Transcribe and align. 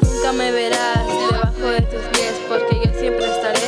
Nunca 0.00 0.32
me 0.32 0.52
verás 0.52 1.06
debajo 1.30 1.66
de 1.66 1.80
tus 1.82 2.00
pies 2.12 2.34
porque 2.48 2.76
yo 2.84 2.92
siempre 2.98 3.26
estaré 3.26 3.58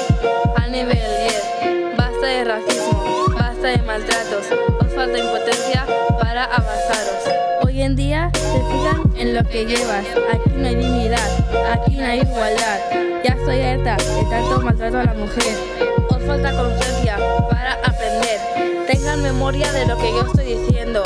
al 0.57 0.71
nivel 0.71 0.97
10. 0.97 1.97
Basta 1.97 2.27
de 2.27 2.45
racismo, 2.45 3.27
basta 3.37 3.67
de 3.67 3.79
maltratos, 3.83 4.47
os 4.81 4.95
falta 4.95 5.19
impotencia 5.19 5.85
para 6.21 6.45
avanzaros. 6.45 7.25
Hoy 7.65 7.83
en 7.83 7.97
día, 7.97 8.31
¿te 8.33 8.38
fijan? 8.41 9.13
Lo 9.33 9.45
que 9.45 9.65
llevas. 9.65 10.04
Aquí 10.33 10.51
no 10.57 10.69
hay 10.69 10.75
dignidad, 10.75 11.29
aquí 11.72 11.97
no 11.97 12.07
hay 12.07 12.21
igualdad. 12.21 12.79
Ya 13.22 13.31
estoy 13.33 13.61
harta 13.61 13.97
de 13.97 14.25
tanto 14.29 14.61
maltrato 14.61 14.99
a 14.99 15.04
la 15.04 15.15
mujer. 15.15 15.57
Os 16.11 16.23
falta 16.25 16.52
conciencia 16.52 17.19
para 17.48 17.75
aprender. 17.75 18.41
Tengan 18.87 19.23
memoria 19.23 19.73
de 19.73 19.87
lo 19.87 19.97
que 19.97 20.11
yo 20.11 20.27
estoy 20.27 20.55
diciendo. 20.57 21.03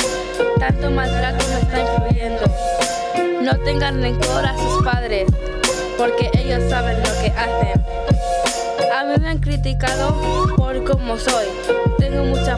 Tanto 0.59 0.91
maltrato 0.91 1.45
me 1.48 1.61
está 1.61 1.80
influyendo. 1.80 2.45
No 3.42 3.56
tengan 3.65 4.02
rencor 4.02 4.45
a 4.45 4.56
sus 4.56 4.83
padres, 4.83 5.30
porque 5.97 6.30
ellos 6.34 6.69
saben 6.69 6.98
lo 6.98 7.12
que 7.20 7.33
hacen. 7.37 7.84
A 8.95 9.05
mí 9.05 9.14
me 9.20 9.28
han 9.28 9.39
criticado 9.39 10.55
por 10.56 10.83
cómo 10.84 11.16
soy. 11.16 11.47
Tengo 11.98 12.25
mucha 12.25 12.56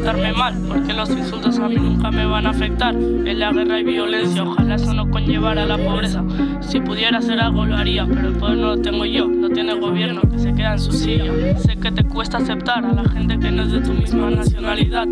tratarme 0.00 0.32
mal, 0.34 0.54
porque 0.68 0.92
los 0.92 1.08
insultos 1.08 1.58
a 1.58 1.68
mí 1.68 1.76
nunca 1.76 2.10
me 2.10 2.26
van 2.26 2.46
a 2.46 2.50
afectar. 2.50 2.94
En 2.94 3.38
la 3.38 3.50
guerra 3.50 3.76
hay 3.76 3.84
violencia, 3.84 4.42
ojalá 4.42 4.74
eso 4.74 4.92
no 4.92 5.10
conllevara 5.10 5.64
la 5.64 5.78
pobreza. 5.78 6.22
Si 6.60 6.80
pudiera 6.80 7.16
hacer 7.16 7.40
algo 7.40 7.64
lo 7.64 7.76
haría, 7.76 8.06
pero 8.06 8.28
el 8.28 8.34
poder 8.34 8.58
no 8.58 8.66
lo 8.74 8.82
tengo 8.82 9.06
yo, 9.06 9.26
lo 9.26 9.48
tiene 9.48 9.72
gobierno 9.72 10.20
que 10.30 10.38
se 10.38 10.52
queda 10.52 10.72
en 10.72 10.80
su 10.80 10.92
silla. 10.92 11.32
Sé 11.58 11.76
que 11.76 11.90
te 11.90 12.04
cuesta 12.04 12.36
aceptar 12.36 12.84
a 12.84 12.92
la 12.92 13.08
gente 13.08 13.38
que 13.38 13.50
no 13.50 13.62
es 13.62 13.72
de 13.72 13.80
tu 13.80 13.94
misma 13.94 14.30
nacionalidad. 14.30 15.06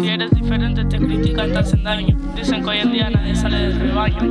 Si 0.00 0.08
eres 0.08 0.30
diferente 0.30 0.86
te 0.86 0.96
critican, 0.96 1.52
te 1.52 1.58
hacen 1.58 1.84
daño. 1.84 2.16
Dicen 2.34 2.62
que 2.62 2.70
hoy 2.70 2.78
en 2.78 2.92
día 2.92 3.10
nadie 3.10 3.36
sale 3.36 3.58
del 3.58 3.78
rebaño. 3.78 4.22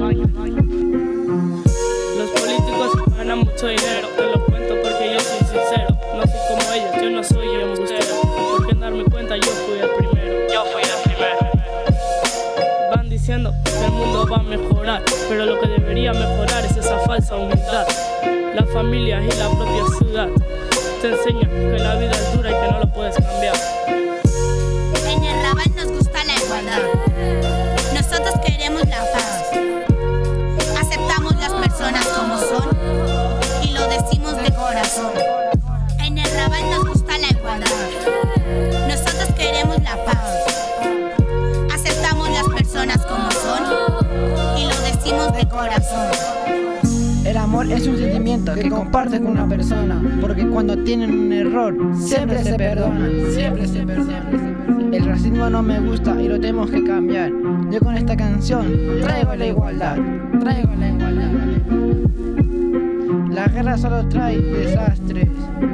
Los 2.17 2.29
políticos 2.31 3.15
ganan 3.15 3.39
mucho 3.39 3.67
dinero, 3.67 4.07
pero 15.27 15.45
lo 15.45 15.59
que 15.59 15.67
debería 15.67 16.13
mejorar 16.13 16.65
es 16.65 16.77
esa 16.77 16.97
falsa 16.99 17.35
humildad. 17.35 17.85
La 18.55 18.65
familia 18.65 19.21
y 19.21 19.29
la 19.37 19.49
propia 19.49 19.85
ciudad 19.97 20.27
te 21.01 21.09
enseñan 21.09 21.49
que 21.49 21.77
la 21.77 21.95
vida 21.95 22.11
es 22.11 22.35
dura 22.35 22.49
y 22.49 22.53
que 22.53 22.71
no 22.71 22.79
lo 22.79 22.87
puedes 22.91 23.15
cambiar. 23.15 23.55
En 25.07 25.23
el 25.23 25.43
Raval 25.43 25.75
nos 25.75 25.91
gusta 25.91 26.23
la 26.25 26.35
igualdad. 26.35 26.81
Nosotros 27.93 28.33
queremos 28.43 28.83
la 28.87 29.03
paz. 29.11 29.43
Aceptamos 30.79 31.35
las 31.35 31.53
personas 31.53 32.07
como 32.07 32.37
son 32.37 32.69
y 33.63 33.71
lo 33.71 33.87
decimos 33.87 34.35
de 34.41 34.53
corazón. 34.53 35.38
Corazón. 45.47 46.09
El 47.25 47.37
amor 47.37 47.71
es 47.71 47.87
un 47.87 47.97
sentimiento 47.97 48.53
que 48.55 48.69
compartes 48.69 49.19
con 49.19 49.31
una 49.31 49.47
persona, 49.47 50.01
porque 50.21 50.47
cuando 50.47 50.77
tienen 50.83 51.11
un 51.11 51.31
error, 51.31 51.75
siempre 51.95 52.43
se 52.43 52.53
perdona, 52.55 53.07
siempre 53.33 53.67
se 53.67 53.85
perdona. 53.85 54.29
El 54.91 55.05
racismo 55.05 55.49
no 55.49 55.61
me 55.61 55.79
gusta 55.79 56.19
y 56.21 56.27
lo 56.27 56.39
tenemos 56.39 56.71
que 56.71 56.83
cambiar. 56.83 57.31
Yo 57.69 57.79
con 57.79 57.95
esta 57.95 58.17
canción 58.17 58.65
traigo 59.01 59.35
la 59.35 59.45
igualdad, 59.45 59.97
traigo 60.39 60.73
la 60.75 60.89
igualdad. 60.89 61.31
La 63.31 63.47
guerra 63.47 63.77
solo 63.77 64.07
trae 64.09 64.37
desastres. 64.39 65.29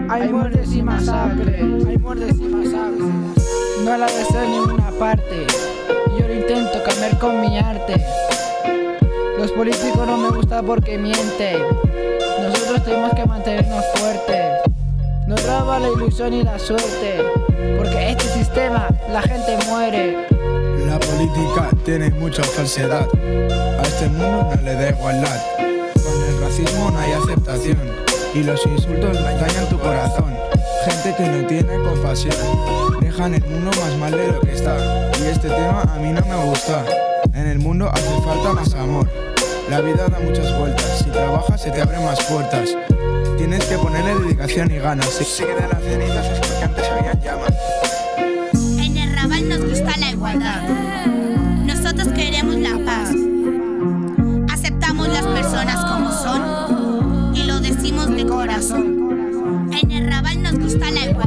Hay 0.10 0.32
muertes 0.32 0.76
y 0.76 0.82
masacres, 0.82 1.62
hay 1.88 1.98
muertes 1.98 2.36
y 2.38 2.44
masacres. 2.44 3.06
No 3.86 3.98
la 3.98 4.06
deseo 4.08 4.44
en 4.44 4.52
ninguna 4.52 4.92
parte 5.00 5.46
intento 6.48 6.84
cambiar 6.84 7.18
con 7.18 7.42
mi 7.42 7.58
arte. 7.58 7.96
Los 9.46 9.54
políticos 9.54 10.08
no 10.08 10.18
me 10.18 10.36
gustan 10.36 10.66
porque 10.66 10.98
mienten. 10.98 11.60
Nosotros 12.42 12.84
tenemos 12.84 13.14
que 13.14 13.26
mantenernos 13.28 13.86
fuertes. 13.94 14.44
Nos 15.28 15.46
roba 15.46 15.78
la 15.78 15.90
ilusión 15.90 16.34
y 16.34 16.42
la 16.42 16.58
suerte. 16.58 17.24
Porque 17.78 18.10
este 18.10 18.28
sistema, 18.30 18.88
la 19.08 19.22
gente 19.22 19.56
muere. 19.70 20.26
La 20.88 20.98
política 20.98 21.70
tiene 21.86 22.10
mucha 22.10 22.42
falsedad. 22.42 23.08
A 23.78 23.84
este 23.84 24.08
mundo 24.08 24.50
no 24.56 24.62
le 24.64 24.74
da 24.74 24.90
igualdad. 24.90 25.40
Con 25.60 26.24
el 26.28 26.42
racismo 26.42 26.90
no 26.90 26.98
hay 26.98 27.12
aceptación. 27.12 27.78
Y 28.34 28.42
los 28.42 28.66
insultos 28.66 29.14
dañan 29.14 29.70
tu 29.70 29.78
corazón. 29.78 30.34
Gente 30.86 31.16
que 31.16 31.30
no 31.30 31.46
tiene 31.46 31.84
compasión. 31.84 32.36
Dejan 33.00 33.36
el 33.36 33.44
mundo 33.44 33.70
más 33.80 33.96
mal 34.00 34.12
de 34.12 34.28
lo 34.28 34.40
que 34.40 34.54
está. 34.54 34.76
Y 35.22 35.28
este 35.28 35.50
tema 35.50 35.84
a 35.84 36.00
mí 36.00 36.12
no 36.12 36.26
me 36.26 36.46
gusta. 36.46 36.84
En 37.36 37.46
el 37.46 37.60
mundo 37.60 37.92
hace 37.94 38.22
falta 38.24 38.52
más 38.52 38.74
amor. 38.74 39.08
La 39.70 39.82
vida 39.82 40.08
da 40.08 40.20
muchas 40.20 40.58
vueltas. 40.58 41.00
Si 41.00 41.10
trabajas 41.10 41.62
se 41.62 41.72
te 41.72 41.82
abren 41.82 42.04
más 42.06 42.24
puertas. 42.26 42.70
Tienes 43.38 43.66
que 43.66 43.78
ponerle 43.78 44.16
dedicación 44.16 44.72
y 44.72 44.78
ganas. 44.78 45.08
Si 45.08 45.24
sigue 45.24 45.56
de 45.56 45.68
las 45.68 45.82
cenizas 45.82 46.26
es 46.28 46.40
porque 46.40 46.64
antes 46.64 46.90
habían 46.90 47.22
llamas. 47.22 47.54
En 48.54 48.98
el 48.98 49.16
Raval 49.16 49.50
nos 49.50 49.66
gusta 49.66 49.98
la 49.98 50.12
igualdad. 50.12 50.62
Nosotros 51.66 52.08
queremos 52.10 52.56
la 52.56 52.78
paz. 52.86 53.10
Aceptamos 54.54 55.08
las 55.10 55.26
personas 55.26 55.86
como 55.86 56.12
son 56.12 57.36
y 57.36 57.44
lo 57.44 57.60
decimos 57.60 58.10
de 58.16 58.26
corazón. 58.26 59.72
En 59.82 59.92
el 59.92 60.12
Raval 60.12 60.44
nos 60.44 60.60
gusta 60.60 60.92
la 60.92 61.06
igualdad. 61.10 61.25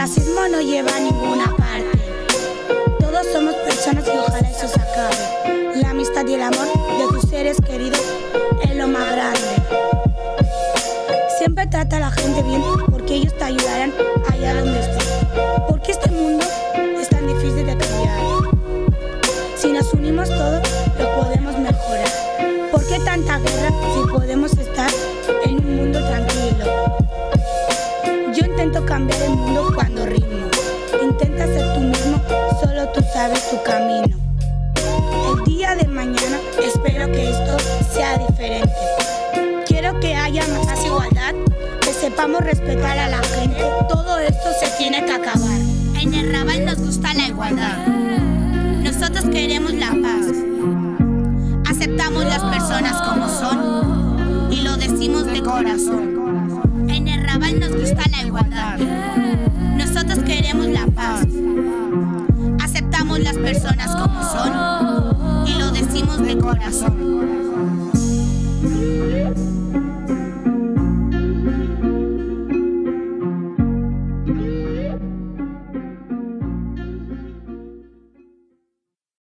Racismo 0.00 0.48
no 0.50 0.62
lleva 0.62 0.96
a 0.96 0.98
ninguna 0.98 1.54
parte. 1.58 1.98
Todos 3.00 3.26
somos 3.34 3.54
personas 3.56 4.02
y 4.06 4.16
ojalá 4.16 4.48
eso 4.48 4.66
se 4.66 4.80
acabe. 4.80 5.76
La 5.82 5.90
amistad 5.90 6.26
y 6.26 6.32
el 6.32 6.42
amor 6.42 6.66
de 6.96 7.06
tus 7.10 7.28
seres 7.28 7.58
queridos 7.60 8.00
es 8.62 8.76
lo 8.76 8.88
más 8.88 9.12
grande. 9.12 9.40
Siempre 11.36 11.66
trata 11.66 11.98
a 11.98 12.00
la 12.00 12.10
gente 12.12 12.42
bien 12.42 12.62
porque 12.90 13.16
ellos 13.16 13.36
te 13.36 13.44
ayudarán 13.44 13.92
allá 14.32 14.54
donde 14.54 14.80
estés. 14.80 15.08
Porque 15.68 15.92
este 15.92 16.10
mundo 16.10 16.46
es 16.98 17.08
tan 17.10 17.26
difícil 17.26 17.66
de 17.66 17.76
cambiar. 17.76 18.20
Si 19.54 19.70
nos 19.70 19.92
unimos 19.92 20.30
todos, 20.30 20.62
lo 20.98 21.14
podemos 21.20 21.58
mejorar. 21.58 22.70
¿Por 22.72 22.86
qué 22.86 22.98
tanta 23.00 23.38
guerra 23.38 23.68
si 23.92 24.10
podemos 24.10 24.52
estar 24.52 24.90
en 25.44 25.56
un 25.58 25.76
mundo 25.76 25.98
tranquilo? 26.08 26.90
Yo 28.32 28.46
intento 28.46 28.86
cambiar 28.86 29.20
el 29.22 29.30
mundo 29.30 29.72
cuando 29.74 29.89
El 33.72 35.44
día 35.44 35.76
de 35.76 35.86
mañana 35.86 36.40
espero 36.60 37.06
que 37.12 37.30
esto 37.30 37.56
sea 37.94 38.18
diferente. 38.18 38.74
Quiero 39.64 40.00
que 40.00 40.12
haya 40.12 40.44
más 40.48 40.84
igualdad, 40.84 41.34
que 41.80 41.92
sepamos 41.92 42.40
respetar 42.40 42.98
a 42.98 43.08
la 43.08 43.18
gente. 43.18 43.62
Todo 43.88 44.18
esto 44.18 44.48
se 44.58 44.66
tiene 44.76 45.04
que 45.04 45.12
acabar. 45.12 45.60
En 46.00 46.12
el 46.14 46.32
Raval 46.32 46.64
nos 46.64 46.78
gusta 46.78 47.14
la 47.14 47.28
igualdad. 47.28 47.86
Nosotros 48.82 49.26
queremos 49.26 49.72
la 49.74 49.90
paz. 50.02 50.26
Aceptamos 51.70 52.24
las 52.24 52.42
personas 52.42 53.00
como 53.02 53.28
son 53.28 54.50
y 54.50 54.62
lo 54.62 54.76
decimos 54.78 55.26
de 55.26 55.42
corazón. 55.42 56.88
En 56.88 57.06
el 57.06 57.24
Raval 57.24 57.60
nos 57.60 57.70
gusta 57.70 58.02
la 58.10 58.22
igualdad. 58.24 58.78
Nosotros 59.76 60.18
queremos 60.24 60.66
la 60.66 60.86
paz. 60.88 61.29